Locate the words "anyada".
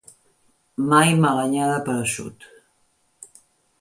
1.49-1.77